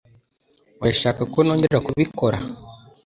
Urashaka 0.81 1.21
ko 1.33 1.37
nongera 1.45 1.79
kubikora? 1.87 2.37